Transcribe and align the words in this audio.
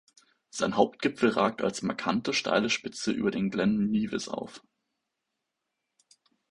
Sein 0.49 0.77
Hauptgipfel 0.77 1.29
ragt 1.29 1.61
als 1.61 1.83
markante 1.83 2.33
steile 2.33 2.71
Spitze 2.71 3.11
über 3.11 3.29
dem 3.29 3.51
Glen 3.51 3.91
Nevis 3.91 4.29
auf. 4.29 4.63